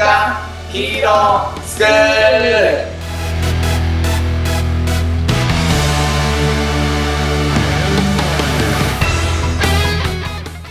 [0.00, 0.34] 週刊
[0.72, 2.90] ヒーロースクール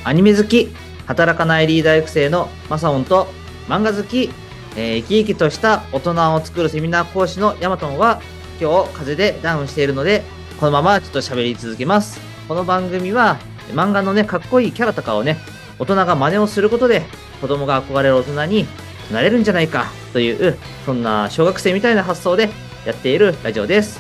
[0.03, 0.69] アニメ好き、
[1.05, 3.27] 働かないリーダー育成のマサオンと、
[3.67, 4.31] 漫画好き、
[4.75, 8.23] えー生き生きとした大人を作るセミナー講師のヤマトンは、
[8.59, 10.23] 今日風邪でダウンしているので、
[10.59, 12.19] このままちょっと喋り続けます。
[12.47, 13.37] この番組は、
[13.73, 15.37] 漫画のね、かっこいいキャラとかをね、
[15.77, 17.03] 大人が真似をすることで、
[17.41, 18.67] 子供が憧れる大人に
[19.11, 22.49] なれるんじゃないかという、そんな小学生みたいな発想で
[22.85, 23.99] やっているラジオです。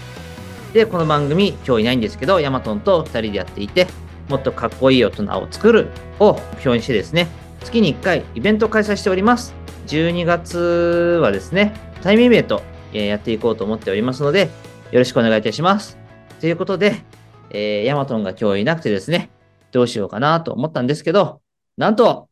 [0.73, 3.87] で、この番組、今日いないんですけど、ヤマトンと2人でやっていて、
[4.29, 7.27] もっとかっこいい大人を作るを目標にしてですね、
[7.61, 9.55] 月に1回イベントを開催しております。
[9.87, 11.73] 12月はですね、
[12.03, 12.61] 対面イベント、
[12.93, 14.49] やっていこうと思っておりますので、
[14.91, 15.97] よろしくお願いいたします。
[16.39, 17.03] ということで、
[17.49, 19.31] えーヤマトンが今日いなくてですね、
[19.71, 21.41] どうしようかなと思ったんですけど、
[21.77, 22.29] なんと、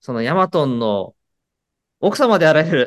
[0.00, 1.14] そのヤマトンの
[2.06, 2.86] 奥様であられる、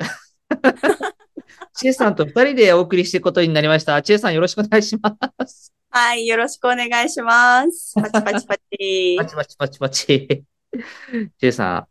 [1.73, 3.99] チエさんと二人でお送りしていくことになりました。
[4.03, 5.73] チエさんよろしくお願いします。
[5.89, 7.95] はい、よろしくお願いします。
[7.95, 9.25] パチパチパチパ。
[9.25, 10.45] チパチパチパチ。
[11.39, 11.87] チエさん、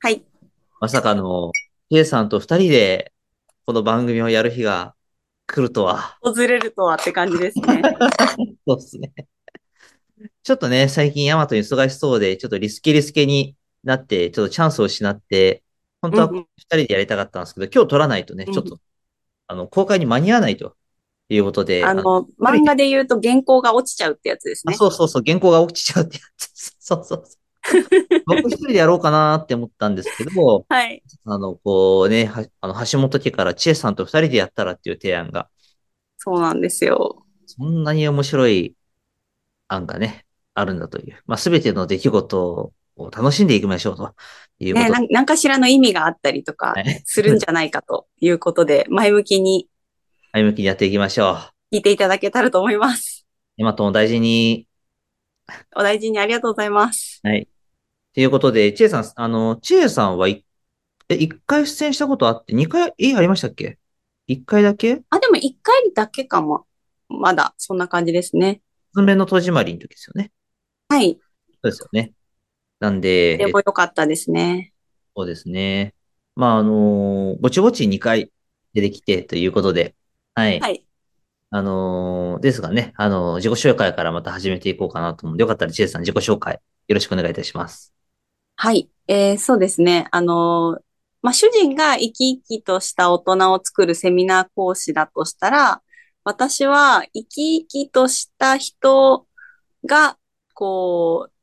[0.00, 0.24] はい。
[0.80, 1.52] まさかの、
[1.90, 3.12] チエさんと二人で
[3.66, 4.94] この番組をやる日が
[5.46, 6.16] 来るとは。
[6.22, 7.82] 訪れるとはって感じですね。
[8.66, 9.12] そうですね。
[10.42, 15.62] ちょっとね、最近ヤマト忙しそうで、ちょっとリスケリスケになって、ちょっとチャンスを失って、
[16.04, 18.78] 本当はうんうん二人でやりたかったんですけど、今日撮らないとね、うんちょっと、
[19.46, 20.76] あの、公開に間に合わないと
[21.28, 24.76] いうことで、あの、漫画で言うと原稿が落ちちゃうってやつですあね。
[24.76, 26.76] そうそうそう、原稿が落ちちゃうってやつ。
[26.78, 27.44] そうそうそう。
[28.26, 31.02] 僕一人でやろうかなって思ったんですけど、はい。
[31.24, 35.48] あの、こうね、はあの、橋本家から千恵さんと二人でやったらっていう提案が、
[36.18, 37.24] そうなんですよ。
[37.46, 38.74] そんなに面白い
[39.68, 41.22] 案がね、あるんだという。
[41.26, 44.14] まあ、すべての出来事を楽しんでいきましょうと
[44.58, 49.68] いうこね、となん何かしらの意味があったりとかはいするんじゃないかということで、 前向きに
[50.32, 51.74] 前向きにやっていきましょう。
[51.74, 53.26] 聞いていただけたらと思います。
[53.56, 54.66] ヤマトンを大事に。
[55.76, 57.20] お大事にありがとうございます。
[57.22, 57.48] はい。
[58.14, 60.44] ということで、千恵さん、あの、千恵さんはい、
[61.08, 63.78] え、一回出演したことあって、二回、え、ありましたっけ？
[64.26, 65.02] 一回だけ？
[65.10, 66.66] あ、でも一回だけかも。
[67.08, 68.62] まだ、そんな感じですね。
[68.94, 70.32] すずめの戸締まりの時ですよね。
[70.88, 71.18] はい。
[71.52, 72.12] そうですよね。
[72.84, 74.72] なんで、でもよかったですね。
[75.16, 75.94] そうですね。
[76.36, 78.30] まあ、あのーぼちぼち2回
[78.74, 79.94] 出てきてということで、
[80.34, 80.60] はい。
[80.60, 80.84] はい。
[81.50, 87.94] あのーですがね、あのー自己紹介からまた始めていこうかなと思うので、よかったら、千恵さん自己紹介よろしくお願いいたします。
[88.56, 88.90] はい。
[89.08, 90.08] えーそうですね。
[90.10, 90.82] あのー
[91.22, 95.82] まあ、主人が生き生きとした大人を作るセミナー講師だとしたら、
[96.22, 99.26] 私は生き生きとした人
[99.86, 100.18] が、
[100.52, 101.33] こう、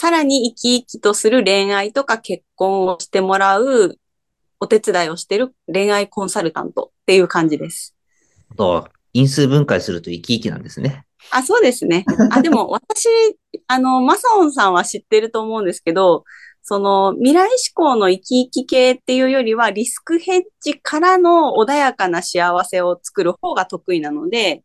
[0.00, 3.98] さらに生き生きとする恋愛とか結婚をしてもらう
[4.60, 7.96] お手伝いをしている恋愛コンサルタントっていう感じです。
[8.52, 11.04] あと、因数分解すると生き生きなんですね。
[11.32, 12.04] あ、そうですね。
[12.30, 13.08] あ、でも私、
[13.66, 16.22] あの、マサオンさんは知ってると思うんですけど、
[16.62, 24.62] その未来志向の生き生き系っていうよりはリスクヘッジからの穏やかな幸せを作る方が得意なので、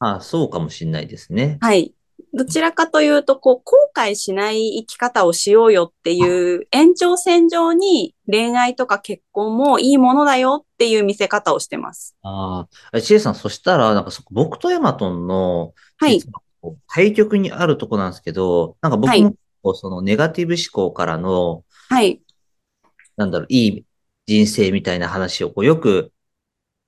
[0.00, 1.58] あそうかもしれないですね。
[1.60, 1.94] はい。
[2.34, 12.16] どちらかというと、こう、後悔しない生き方をしようよっていう延長線上に恋愛とか結婚もいいものだよっていう見せ方をしてます。
[12.22, 16.22] ああ、千恵さん、そしたら、なんかそこ、僕とヤマトンの、はい。
[16.88, 22.20] 対極にあるとこなんですけど、なんか僕はいも、こうそのネガティブ思考からの、はい。
[23.16, 23.84] なんだろう、いい
[24.26, 26.12] 人生みたいな話をこうよく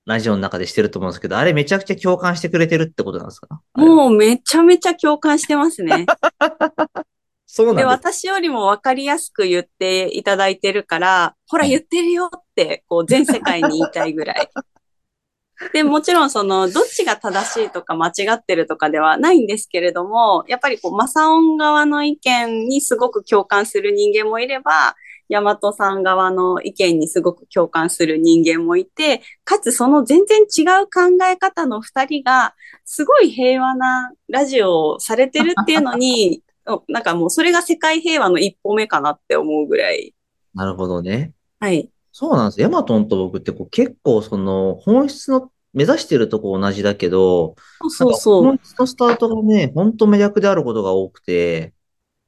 [0.05, 3.61] ラジオの中でしてると思うんですけど、あれめちゃくちゃ共感してくれてるってことなんですか？
[3.75, 6.05] もうめちゃめちゃ共感してますね。
[6.05, 6.13] で、
[7.47, 7.85] そうなんです。
[7.87, 14.49] 私よりも分かりやすく言っていただいてるから、ほら言ってるよって、こう全世界に言いたいぐらい。
[15.73, 24.95] で、もちろんその、どっちが正しいとか間違ってるとかではないんですけれども、やっぱりこう、マサオン側の意見にすごく共感する人間もいれば、
[25.29, 40.15] ヤマトさん側の意見にすごく共感する人間もいて、かつその全然違う考え方の二人が、すごい平和なラジオをされてるっていうのに、 おなんかもうそれが世界平和の一歩目かなって思うぐらい。
[40.53, 41.33] なるほどね。
[41.59, 41.89] はい。
[42.11, 42.61] そうなんです。
[42.61, 47.55] ヤマトンと僕ってこう結構その本質の目指してるとこ同じだけど、
[47.89, 51.73] そうそう本質のスタートがね、本当明略であることが多くて、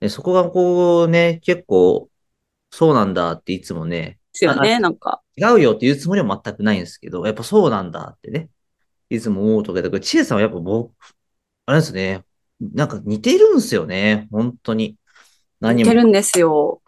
[0.01, 2.09] でそこがこうね、結構、
[2.71, 5.21] そうなんだっていつもね、ですよね、なんか。
[5.35, 8.49] 違うよって言うつもりは全くないんですけど、やっぱそうなんだってね、
[9.09, 10.93] いつも思うとけど、千恵さんはやっぱ僕、
[11.65, 12.23] あれですね、
[12.59, 14.97] なんか似てるんですよね、本当に。
[15.59, 16.81] 何も似てるんですよ。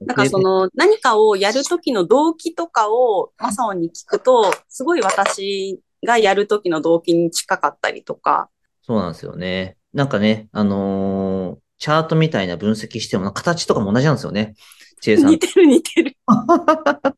[0.00, 8.50] なんかその何かをやるときの動機とかをマサオンに聞くと、すごい私がやるときの動機に近かったりとか。
[8.82, 9.76] そうなんですよね。
[9.92, 14.54] なんかね、あのーチャートみたいな分析しても、形とかも同じなんですよね。
[15.00, 15.38] チェイさん似。
[15.38, 16.16] てる似てる。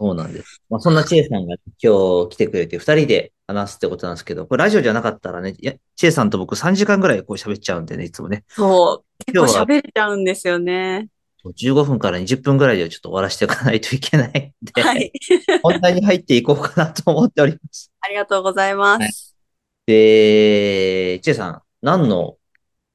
[0.00, 0.62] そうなんです。
[0.70, 8.44] まあ、そんなチェイさんが今日来てくれて、二人で話すってことなんですけど、これラジオじゃなかったらね、いやチさんと僕3時間ぐらいこう喋っちゃうんでね、いつもね。
[8.48, 9.24] そう。
[9.26, 11.08] 結構今日は喋れちゃうんですよね。
[11.44, 15.12] 15分から20分ぐらいでちょっと終わらせていかないといけないんで、はい。
[15.62, 17.92] 本題に入っていこうかなと思っております。
[18.00, 19.29] ありがとうございます。
[19.90, 22.36] で、チェイさん、何の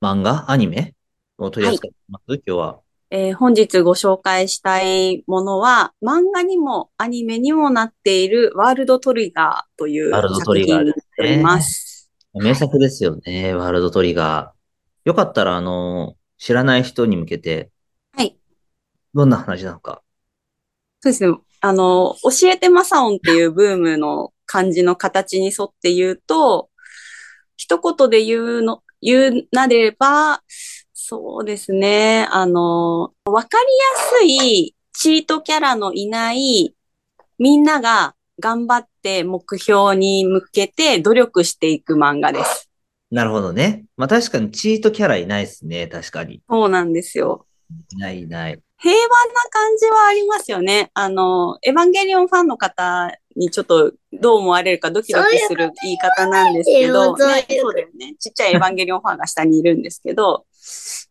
[0.02, 0.96] 漫画アニメ
[1.38, 2.80] を取り扱ってます、今日は。
[3.12, 12.10] えー本日ご紹介したいものは、漫画にもアニメにもなっているワールドトリガーという作品になっております。
[12.34, 15.10] 名作ですよね、ワールドトリガー。
[15.10, 17.72] よかったら、あの、知らない人に向けて、
[18.14, 18.38] はい。
[19.14, 20.02] どんな話なのか。
[21.02, 21.38] そうですね。
[21.60, 26.70] あの、教えてマサオンっていうブームの漢字の形に沿って言うと、
[27.58, 30.42] 一言で言うの、言うなれば、
[30.94, 32.28] そうですね。
[32.32, 33.66] あの、わかり
[34.22, 36.76] やすいチートキャラのいない、
[37.38, 42.70] みんなが頑張って目標に向けて努力していく漫画です。
[43.12, 43.86] なるほどね。
[43.98, 46.42] まあ確かにチートキャラいないですね、確かに。
[46.50, 47.46] そうなんですよ。
[47.92, 48.60] いないいない。
[48.78, 50.92] 平和な感じはありますよね。
[50.94, 58.16] あの、エヴァンゲリオンファンの方にちょっとどう思われるかドキドキする言い方なんですけど、そうねそうだよね。
[58.20, 60.46] ちっちゃいエヴァンゲリオンファンが下にいるんですけど、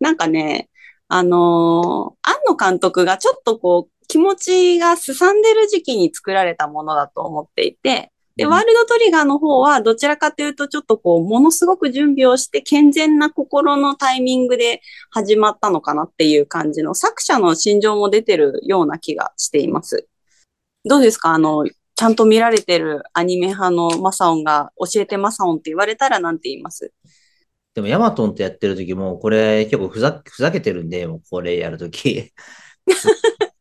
[0.00, 0.68] なんかね、
[1.08, 20.08] あのー、庵野監督がちょっとこう、気持ちがすさんでる時期に作られたものだと思っていて、で、うんワールドトリガーの方はどちらかというとちょっとこう、ものすごく準備をして健全な心のタイミングで始まったのかなっていう感じの作者の心情も出てるような気がしています。
[20.84, 21.30] どうですか？
[21.30, 21.64] あの、
[21.96, 26.92] ちゃんと見られてるアニメ派のマサオンが教えてマサオンって言われたらなんて言います？
[27.74, 32.32] でもヤマトンとやってる時も、これ結構ふざ、 ふざけてるんで、もうこれやるとき。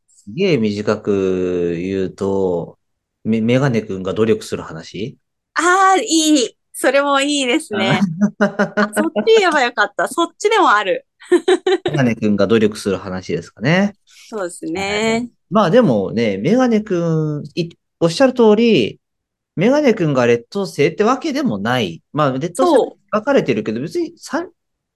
[0.08, 2.78] すげえ短く言うと、
[3.24, 5.18] メメガネ君が努力する話？
[5.56, 6.58] ああ、いい。
[6.74, 8.02] それもいいですね。
[8.40, 10.08] あそっち言えばよかった。
[10.08, 11.06] そっちでもある。
[11.86, 13.96] メガネ君が努力する話ですかね。
[14.06, 15.30] そうですね。
[15.50, 19.00] まあでもね、メガネ君、いおっしゃる通り、
[19.56, 22.02] メガネ君が劣等生ってわけでもない。
[22.12, 23.16] まあ劣等生そう。
[23.16, 24.46] 書かれてるけど、別にさ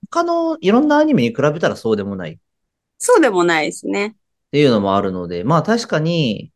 [0.10, 2.38] 他のいろんなアニメに比べたらそうでもないっ
[2.98, 4.16] そうでもないですね。
[4.52, 6.52] ていうのもあるので、まあ確かに、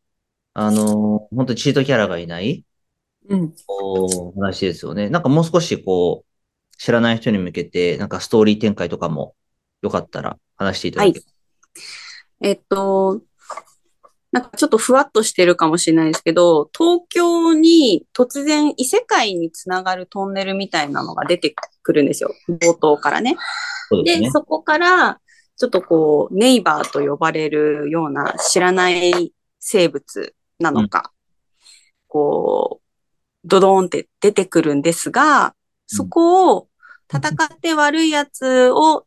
[0.54, 2.64] あの、本当にチートキャラがいない、
[3.28, 3.54] うん。
[3.66, 5.08] こう、話ですよね。
[5.08, 9.34] なんかもう少しこう、知らない人に向けて、なんかストーリー展開とかも
[9.82, 11.24] よかったら話していただける
[12.40, 13.22] えっと、
[14.32, 22.34] なんかちょっとふわっとしてるかもしれないですけど、東京に突然異世界につながるトンネルみたいなのが出てくるんですよ。
[22.48, 23.36] 冒頭からね。
[24.04, 24.30] で、ね。
[24.30, 25.20] そこから、
[25.56, 31.12] ちょっとこう、ネイバーと呼ばれるような知らない生物なのか、
[32.06, 32.82] こう、
[33.44, 35.54] ドドーンって出てくるんですが、
[35.86, 36.68] そこを
[37.12, 39.06] 戦って悪いやつを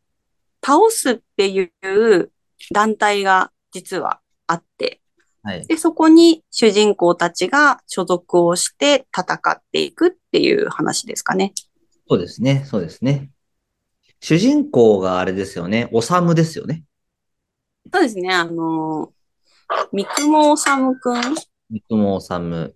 [0.63, 2.31] 倒すっていう
[2.71, 5.01] 団体が実はあって、
[5.43, 5.65] はい。
[5.67, 11.53] で、そこに主人公たちが所属をして戦っていくっていう話ですかね。
[12.09, 12.63] そうですね。
[12.65, 13.29] そうですね。
[14.19, 15.87] 主人公があれですよね。
[15.91, 16.83] おさむですよね。
[17.93, 19.13] そうですね、あの、
[19.91, 20.63] 三雲治
[21.01, 21.21] くん
[21.69, 22.75] 三雲おさむ。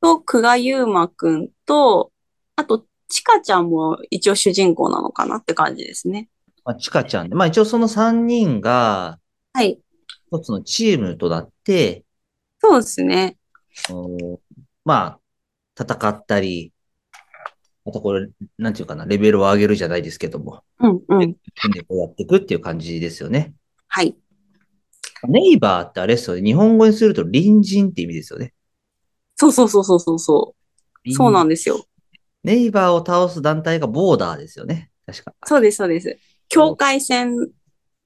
[0.00, 2.12] と久我優馬くんと、
[2.56, 6.28] あと、ちかちゃんも一応主人公なのかなって感じですね。
[6.64, 7.34] まあ、ちかちゃんで。
[7.34, 9.18] まあ一応その3人が
[9.52, 9.80] はい。
[10.30, 12.04] 一つのチームとなって、
[12.60, 13.36] そうですね。
[13.90, 14.40] お
[14.84, 15.18] ま
[15.76, 16.72] あ、戦ったり、
[17.86, 18.28] あとこれ、
[18.58, 21.32] なんていうかな、レベルを上げるじゃないですけども、うんうん。
[21.72, 23.54] でこうやっていくっていう感じですよね。
[23.86, 24.14] はい。
[25.26, 26.42] ネイバーってあれですよね。
[26.42, 28.52] 日本語にすると隣人って意味ですよね。
[29.36, 30.54] そうそうそうそうそうそ
[31.04, 31.12] う。
[31.12, 31.84] そうなんですよ。
[32.44, 34.90] ネイバーを倒す団体がボーダーですよね。
[35.06, 35.34] 確か。
[35.44, 36.16] そうです、そうです。
[36.48, 37.36] 境界線っ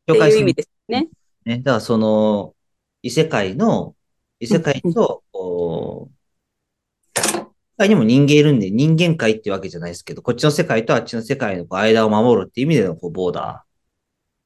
[0.07, 1.09] ていう意味ですね。
[1.45, 1.59] ね。
[1.59, 2.55] だからその、
[3.03, 3.95] 異世界の、
[4.41, 7.47] 異世界と、こう、世
[7.79, 13.65] 界にも人間いるんで、人間界ってわけじゃないですけど、こっちの世界とあっちの世界の間を守るっていう意味でのこうボーダ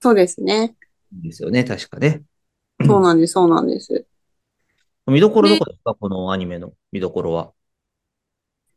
[0.00, 0.74] そうですね。
[1.20, 1.64] ーですよね。
[1.64, 2.22] 確かね。
[2.84, 4.06] そうなんです、そうなんです。
[5.06, 5.94] 見どころどこですか？
[5.94, 7.52] このアニメの見どころは。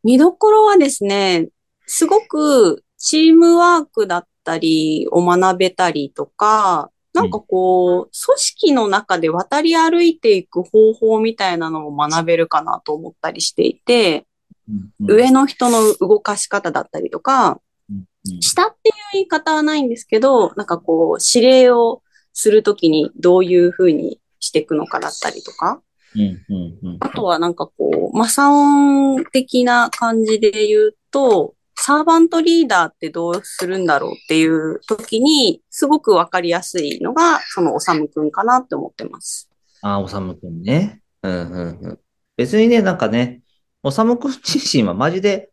[0.04, 1.50] 見どころはですね、
[1.86, 14.26] すごくチームワークだっったりを学べたりとか、なんかこう、組織の中で渡り歩いていく方法みたいなのも学べるかなと思ったりしていて、
[14.68, 18.06] うん上の人の動かし方だったりとか、うん
[18.42, 22.02] 下っていう言い方はないんですけど、なんかこう、指令を
[22.40, 25.82] するときにどういうふうにしていくのかだったりとか、
[26.16, 39.50] うんうんうんあとはなんかこう、マサオン的な感じで言うと、サーバントリーダーってどうするんだろうっていう時に、すごくわかりやすいのが、そのおさむくんかなって思ってます。
[39.82, 41.02] ああ、おさむくんね。
[41.22, 42.00] うんうんうん。
[42.36, 43.42] 別にね、なんかね、
[43.84, 45.52] おさむくん自身はマジで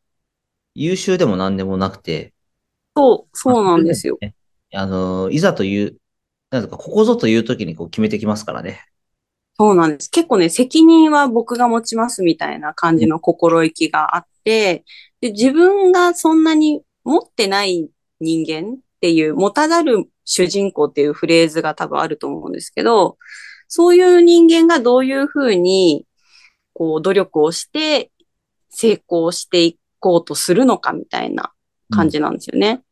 [0.75, 2.33] 優秀でもなんでもなくて、
[2.97, 4.17] そう、そうなんですよ。
[4.21, 4.35] ね。
[4.75, 5.97] あの、いざという、
[6.51, 8.81] なんですか、ここぞという時にこう決めてきますからね。
[9.59, 10.11] そうなんです。
[10.11, 14.85] 結構ね、責任は僕が持ちますみたいな感じの心意気があって、
[15.21, 17.89] で、自分がそんなに持ってない
[18.21, 23.17] 人間っていう、持たざる主人公っていうフレーズが多分あると思うんですけど、
[23.69, 26.07] そういう人間がどういうふうに、
[26.75, 28.11] こう、努力をして
[28.69, 31.53] 成功していこうとするのかみたいな
[31.91, 32.83] 感じなんですよね。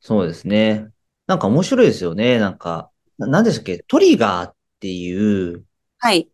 [0.00, 0.88] そうですね。
[1.26, 2.38] なんか面白いですよね。
[2.38, 2.90] なんか、
[3.20, 3.84] ななんでしたっけ？
[3.86, 5.64] トリガーっていう
[5.98, 6.28] はい。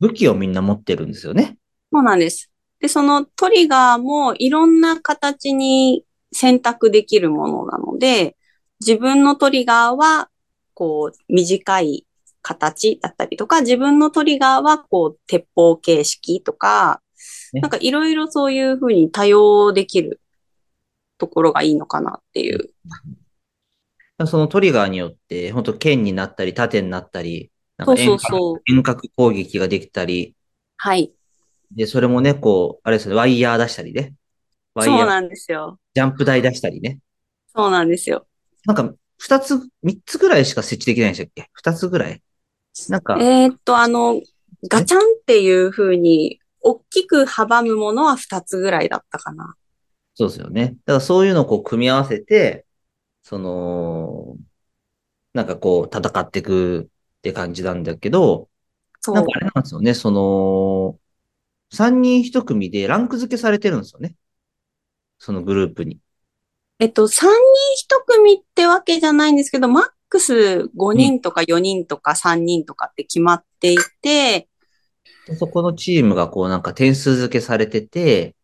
[0.00, 1.56] 武器をみんな持ってるんですよね。
[1.92, 2.50] そうなんです。
[2.80, 8.36] で、そのトリガーもいろんな形に選択できるものなので、
[8.80, 10.28] 自分のトリガーは、
[10.74, 12.06] こう、短い
[12.42, 17.00] 形だったりとか、自分のトリガーは、こう、鉄砲形式とか、
[17.54, 20.20] ねなんかいろいろそういうふうに多用できる
[21.16, 22.68] ところがいいのかなっていう。
[24.24, 28.62] そのトリガーによって、本当剣になったり、盾になったり、なんかそうそう遠隔そう。
[28.66, 30.34] 遠隔攻撃ができたり、
[30.78, 31.12] はい。
[31.70, 34.14] で、それもね、こう、あれですよね、ワイヤー出したりね。
[34.74, 35.78] ワイヤー、そうなんですよ。
[35.94, 37.00] ジャンプ台出したりね。
[37.54, 38.26] そうなんですよ。
[38.64, 41.48] なんか、二つ、三つぐらいしか設置できないんでしたっけ？
[41.52, 42.22] 二つぐらい？
[42.88, 44.20] なんか、えーっと、あの、
[44.68, 49.54] ガチャンっていうふうに、大きく阻むものは2つぐらいだったかな。
[50.14, 50.76] そうですよね。
[50.84, 52.65] だからそういうのをこう組み合わせて、
[53.26, 54.36] その、
[55.32, 56.82] なんかこう戦っていく
[57.18, 58.48] って感じなんだけど、
[59.08, 59.32] なんか。
[59.34, 61.00] あれなんですよね、その、
[61.72, 64.14] 三人一組でランク付けされてるんですよね。
[65.18, 65.98] そのグループに。
[66.78, 67.36] えっと、3人
[67.74, 74.48] 1組ってわけじゃないんですけど、マックス5人とか4人とか3人とかって決まっていて、
[75.26, 78.36] でそこのチームがこうなんか点数付けされてて、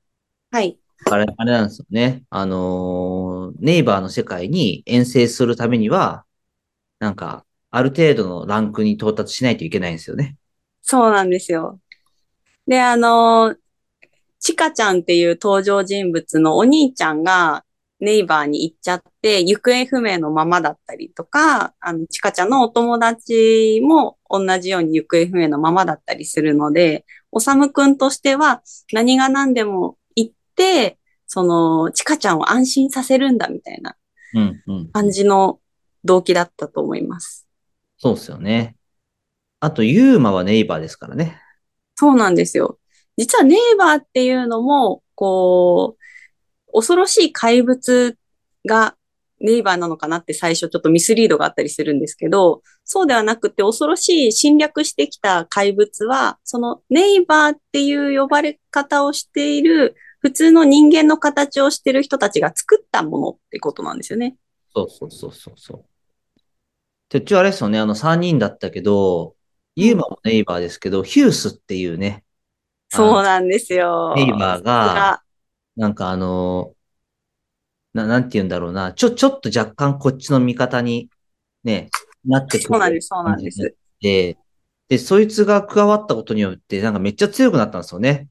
[0.50, 0.81] はい。
[1.10, 2.24] あれ、あれなんですよね。
[2.30, 6.24] あのネイバーの世界に遠征するためには、
[6.98, 10.36] なんか、ある程度のランクに到達しないといけないんですよね。
[10.82, 11.80] そうなんですよ。
[12.66, 13.56] で、あの、
[14.38, 17.64] チカちゃんっていう登場人物のお兄ちゃんが
[18.00, 29.96] ネイバーに行っちゃって、行方不明のままだったりとか、あの、チカちゃんのお友達も同じように行方不明のままだったりするので、おさむくんとしては何が何でも、
[31.26, 33.96] その、チカちゃんを安心させるんだみたいな
[34.34, 34.90] うん、うん。
[34.92, 35.60] 感じの
[36.04, 37.46] 動機だったと思います。
[37.98, 38.76] そうですよね。
[39.60, 41.40] あと、ユーマはネイバーですからね。
[41.94, 42.78] そうなんですよ。
[43.16, 45.96] 実はネイバーっていうのも、こ
[46.68, 48.16] う、恐ろしい怪物
[48.66, 48.96] が
[49.40, 64.36] ネイバーなのかなって最初ちょっとミスリードがあったりするんですけど、そうではなくて恐ろしい侵略してきた怪物は、そのネイバーっていう呼ばれ方をしている普通の人間の形をしている人たちが作ったものってことなんですよね。
[64.72, 65.84] そうそうそうそうそう。
[67.10, 69.34] で、うちはあれですよね、あの3人だったけど、
[69.74, 72.24] ユーマもネイバーですけど、ヒュースっていうね、
[72.88, 74.14] そうなんですよ。
[74.16, 75.22] ネイバーがが
[75.76, 76.72] なんかあの、
[77.92, 81.10] な、なんて言うんだろうな、ちょ、ちょっと若干こっちの味方に
[81.64, 81.90] ね、
[82.24, 83.74] なってくるそうなんです、そうなんです。
[84.00, 84.38] で、
[84.88, 88.28] で、そいつが加わったことによって、なんかめっちゃ強くなったんですよね。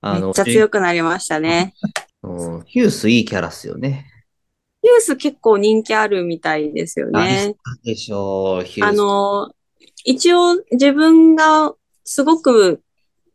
[0.00, 1.74] あの、めっちゃ強くなりましたね。
[2.22, 4.06] うんヒュースいいキャラっすよね。
[4.82, 7.54] ニュース結構人気あるみたいですよね。
[7.64, 8.88] あでしょう、ヒュース。
[8.88, 9.52] あの、
[10.04, 11.74] 一応自分が
[12.04, 12.82] すごく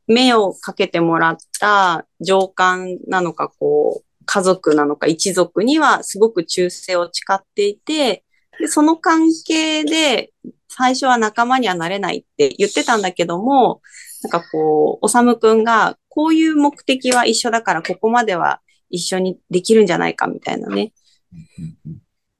[0.08, 8.24] 目をかけてもらった上官なのか、こう、家族なのか一族にはすごく忠誠を誓っていて、
[8.60, 10.32] でその関係で
[10.70, 13.82] 最初は仲間にはなれないって言ってたんだけども、
[14.24, 20.94] なんかこう、おさむくんがこういう目的は一緒だからここまでは一緒にできるんじゃないかみたいなね、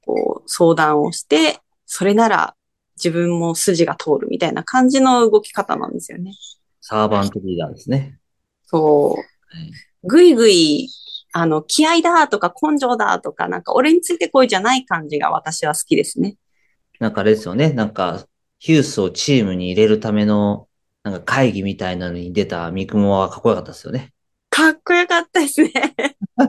[0.02, 2.56] こう相談をして、それなら
[2.96, 6.32] 自分も筋が通るみたいな感じの動き方なんですよね。
[6.80, 8.18] サーバントリーダーですね。
[8.64, 9.56] そう。
[9.56, 9.72] はい
[10.06, 10.90] ぐいぐい
[11.32, 16.36] あの、気合だとか根性だとか、なんか俺についてこいじゃない感じが私は好きですね。
[17.00, 17.72] なんかあれですよね。
[17.72, 18.24] なんか、
[18.60, 20.68] ヒュースをチームに入れるための、
[21.04, 24.14] なんか会議みたいなのに出た三雲はかっこよかったですよね。
[24.48, 25.70] かっこよかったですね。
[26.36, 26.48] あ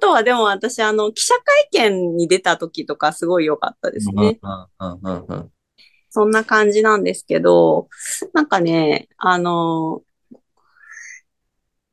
[0.00, 1.34] とはでも私、あの、記者
[1.70, 4.40] 会見に出た時とかすごい良かったですね。
[6.10, 7.88] そんな感じなんですけど、
[8.32, 10.02] なんかね、あの、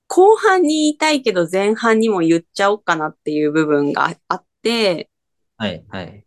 [0.07, 5.09] 後半に言いたいけど前半にも言っちゃおうかなっていう部分があって、
[5.57, 6.25] はい、はい。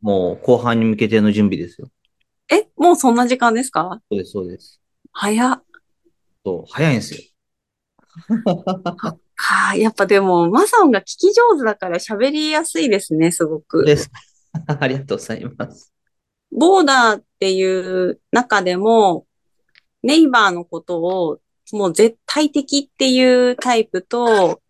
[0.00, 1.88] もう後半に向けての準備ですよ。
[2.50, 4.00] え、もうそんな時間ですか？
[4.10, 4.80] そうです、そうです。
[5.12, 5.62] 早っ。
[6.44, 7.20] そう、早いんですよ。
[9.36, 13.84] はあ、やっぱでも、マサオンが聞き上手だから喋りやすいですね、すごく。
[13.84, 14.10] です。
[14.66, 15.92] ありがとうございます。
[16.50, 17.62] ボーダーってい
[18.10, 19.26] う中でも、
[20.02, 21.38] ネイバーのことを
[21.72, 24.60] もう絶対的っていうタイプと、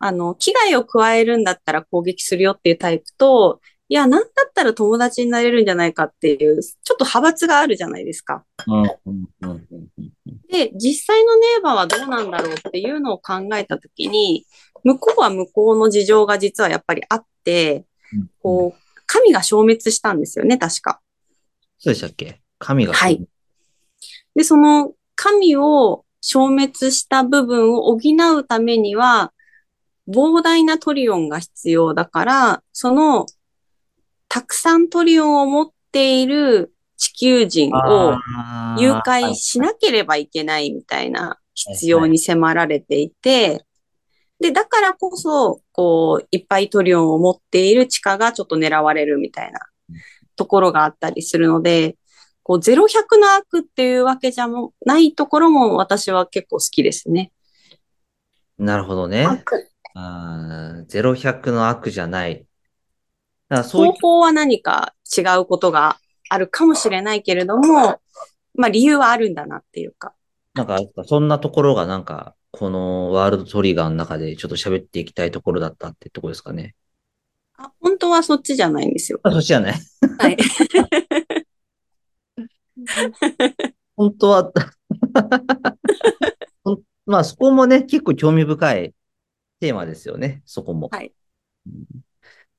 [0.00, 8.44] あの、危害を加えるんだったら攻撃するよっていうタイプと、いや、なんだったら友達になれるんじゃないかっていう、ちょっと派閥があるじゃないですか。
[10.50, 14.46] で、実際のネイバーはどうなんだろうっていうのを考えたときに、
[14.84, 17.86] 向こうは向こうの事情が実はやっぱりあって、
[18.42, 21.00] こう、神が消滅したんですよね、確か。
[21.78, 22.42] そうでしたっけ？
[22.58, 22.92] 神が。
[22.92, 23.26] はい。
[24.34, 27.98] で、その神を消滅した部分を補
[28.36, 29.32] うためには、
[30.08, 33.26] 膨大なトリオンが必要だから、その、
[34.28, 38.16] たくさんトリオンを持っている地球人を
[38.78, 43.64] 誘拐しなければいけないみたいな必要に迫られていて、
[44.40, 49.58] で、だからこそ、こう、いっぱいトリオンを持っている地下がちょっと狙われるみたいな
[50.36, 51.96] ところがあったりするので、
[52.44, 57.32] こう、0、100の悪っていうわけじゃもないところも私は結構好きですね。
[58.58, 59.26] なるほどね。
[60.86, 62.47] ゼロ100の悪じゃない。
[63.48, 68.00] だからそうい方法は何か違うことがあるかもしれないけれども、
[68.54, 70.14] まあ理由はあるんだなっていうか。
[70.54, 76.74] なんか、そんなところがなんか、このワールドトリガーの中でちょっと喋っていきたいところだったってとこですかね。
[77.56, 79.20] あ本当はそっちじゃないんですよ。
[79.22, 79.74] あ、そっちじゃない？
[80.18, 80.36] はい。
[83.96, 84.52] 本当は、
[87.06, 88.94] まあそこもね、結構興味深い
[89.60, 90.88] テーマですよね、そこも。
[90.90, 91.12] はい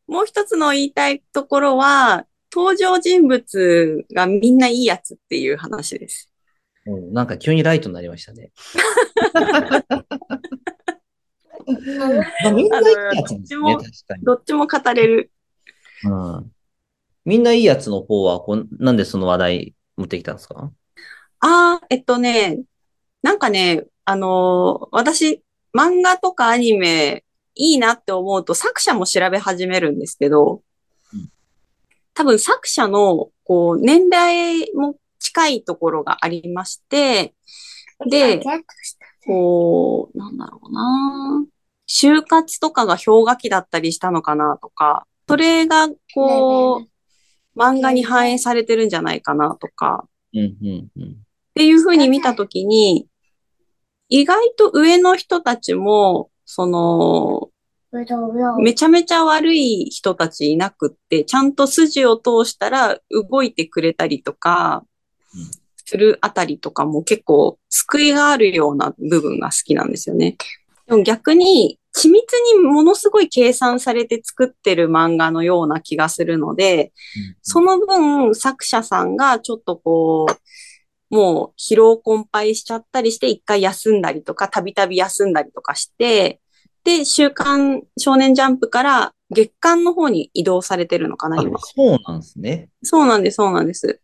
[0.09, 6.31] もう一つの言いたいところは、登場人物がみんないいやつっていう話です。
[6.87, 8.51] うんなんか急にライトになりましたね。
[12.43, 13.77] まあみんないいやつですね。
[14.23, 15.31] どっちも語れる。
[16.05, 16.51] うん。
[17.25, 20.71] みんないいやつの方はこう、なんでその話題持ってきたんですか？
[21.41, 22.63] ああ、えっとね、
[23.21, 25.43] なんかね、あのー私、
[25.77, 27.23] 漫画とかアニメ
[27.59, 30.61] いいなって思うと作者も調べ始めるんですけど
[31.13, 31.29] うん、
[32.13, 37.33] 多分作者のこう年代も近いところがありまして、
[38.09, 38.41] で、
[39.25, 41.45] こう、なんだろうな。
[41.87, 51.09] 就活とかが氷河期だったりしたのかなとか、それがこう、漫画に反映されてるんじゃないかなとか、うん、うん、うん。
[51.09, 51.15] っ
[51.55, 53.07] ていうふうに見たときに、
[54.07, 57.48] 意外と上の人たちも、その、
[58.59, 64.83] めちゃめちゃ悪い人たちいなくって、ちゃんと筋を通したら動いてくれたりとか
[65.35, 65.51] うん、
[65.85, 70.37] するあたりとかも結構救いがあるような部分が好きなんですよね。
[70.87, 76.91] でも逆に、緻密にものすごい計算されて作ってる漫画のような気がするので、
[77.41, 86.39] その分、作者さんがちょっとこう、もう疲労困憊しちゃったりして、一回休んだりとか、たびたび休んだりとかして、
[86.83, 91.59] で、週刊少年ジャンプから月刊の方に移動されてるのかな、あ今。
[91.59, 92.69] そうなんですね。
[92.83, 94.01] そうなんです、そうなんです。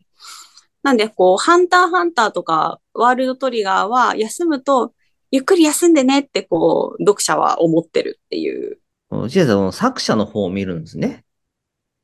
[0.83, 4.93] なんで、こう、ハンターハンターとか、ワールドトリガーは休むと、
[5.31, 8.79] ゆっくり休んでねって、こう、読者は思ってるっていう。
[9.27, 11.25] ジェイさん、作者の方を見るんですね。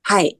[0.02, 0.40] はい。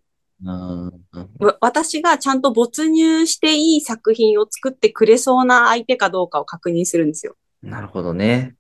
[1.60, 7.36] 私がちゃんと没入していい作品を作ってくれそうな相手かどうかを確認するんですよ。
[7.62, 8.56] なるほどね。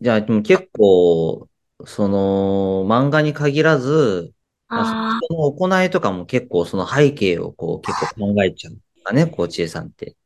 [0.00, 1.48] じゃあ、でも結構、
[1.84, 4.32] その、漫画に限らず、
[4.68, 10.16] まあ、その行いとかも結構その背景をこう結構考えちゃうんだね、こう、ちえさんって。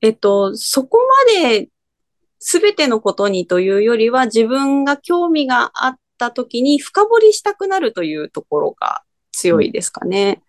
[0.00, 0.98] えっと、そこ
[1.36, 1.68] まで
[2.38, 10.42] 全てのことにというよりは自分が興味があった時に深掘りしたくなるというところが強いですかね。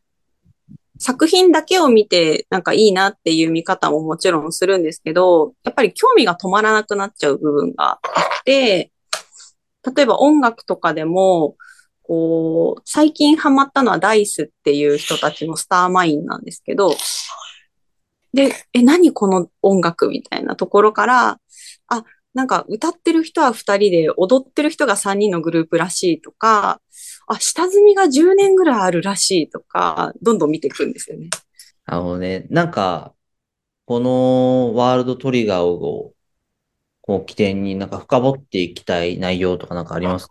[1.00, 8.00] 作品だけを見てなんかいいなっていう見方ももちろんするんですけど、やっぱり興味が止まらなくなっちゃう部分があ
[8.42, 8.92] って、
[9.96, 11.56] 例えば音楽とかでも、
[12.04, 16.96] こう、最近ハマったのはダイスっていう人たちのスターマインなんですけど、
[18.34, 21.40] で、え、何この音楽みたいなところから、
[21.88, 22.04] あ、
[22.34, 26.82] なんか歌ってる人は二人で踊ってる人が三人のグループらしいとか、
[27.28, 31.30] あ、下積みが10年ぐらいあるらしいとか、どんどん見ていくんですよね。
[31.86, 33.14] あのね、なんか、
[33.86, 36.14] このワールドトリガーを、
[37.02, 40.30] こう起点になんか深掘っていきたい内容とかなんかあります？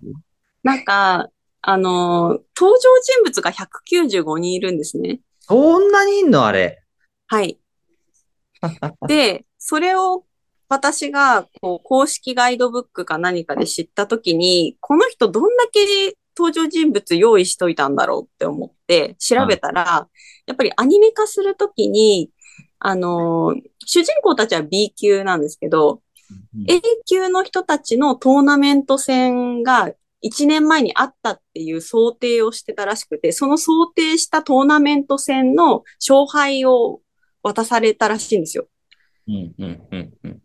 [0.63, 1.29] なんか、
[1.61, 5.21] あの、登場人物が195人いるんですね。
[5.41, 6.47] そんなにいんの？
[6.47, 6.83] あれ。
[7.27, 7.59] はい。
[9.07, 10.25] で、それを
[10.69, 20.09] 私がこう公式ガイドブックか何かで知ったときに、この人どんだけ登場人物用意しといたんだろうって思って調べたら、
[20.47, 22.31] やっぱりアニメ化するときに、
[22.79, 26.03] あの、主人公たちは B 級なんですけど、
[26.69, 29.93] A 級の人たちのトーナメント戦が
[30.23, 37.01] 1年前にあったっていう想定をしてたらしくて、その想定したトーナメント戦の勝敗を
[37.43, 38.69] 渡されたらしいんですよ。
[39.29, 40.42] うん、うん、うん、うん。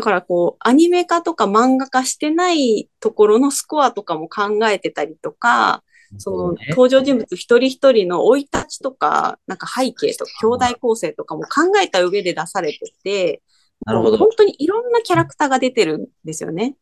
[0.00, 5.84] だからこう、アニメ化とか漫画化してないところのスコアとかも考えてたりとか、
[6.16, 13.42] そのね登場人物一人一人の生い立ちとか、なんか背景とか兄弟構成とかも考えた上で出されてて、
[13.84, 16.76] なるほど本当にいろんなキャラクターが出てるんですよね。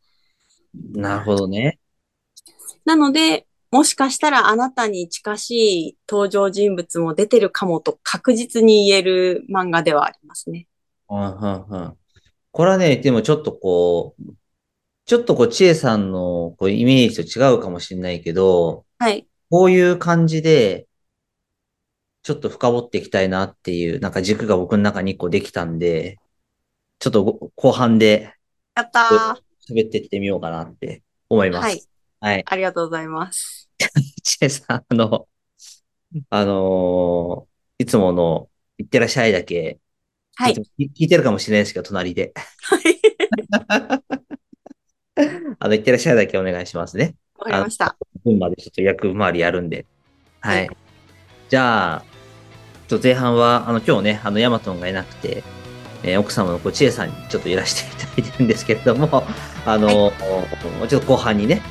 [0.93, 1.77] なるほどね。
[2.85, 5.51] なので、もしかしたらあなたに近し
[5.89, 10.67] い登場人物も出てるかもと確実に言える漫画ではありますね。
[11.09, 11.98] うん、うん、うん。
[12.51, 14.33] これはね、でもちょっとこう、
[15.05, 19.27] ちょっとこう、千恵さんのこうイメージと違うかもしれないけど、はい。
[19.49, 20.87] こういう感じで、
[22.21, 26.19] ちょっと深掘っていきたいなっていう、なんか軸が僕の中に一個できたんで、
[26.99, 28.33] ちょっとご後半で
[28.75, 29.73] やったー。
[29.73, 31.63] 喋っていってみようかなって思います。
[31.65, 31.83] はい。
[32.19, 32.43] はい。
[32.45, 33.69] ありがとうございます。
[34.23, 35.27] チェさん、あの、
[36.29, 37.49] あのー
[37.81, 39.79] いつもの、いってらっしゃいだけ、
[40.39, 40.63] はい聞
[40.95, 42.33] いてるかもしれないですけど、隣で。
[45.59, 47.15] あの、いってらっしゃいだけお願いしますね。
[47.37, 47.97] わかりました。
[48.23, 49.85] 分までちょっと役回りやるんで。
[50.39, 50.67] はい。
[50.67, 50.77] はい
[51.49, 52.03] じゃあ、
[52.87, 55.43] ちょっと前半は、あの、今日ね、あの、ヤマトンがいなくて、
[56.03, 59.23] えー奥様のこう千恵さんにちょっといらしていただいてるんですけれども、
[59.65, 60.13] あの、
[60.87, 61.63] ちょっと後半にね、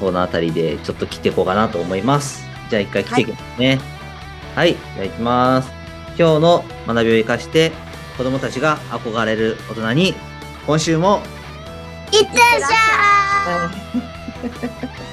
[0.00, 2.44] このあたりでちょっと切っていこうかなと思います。
[2.68, 3.80] じゃあ一回切っていきますね。
[4.56, 5.70] はい、じゃあ行きます。
[6.18, 7.70] 今日の学びを生かして、
[8.20, 10.14] 子供たちが憧れる大人に、
[10.66, 11.22] 今週も
[12.12, 13.70] いってらっしゃ
[15.06, 15.09] い。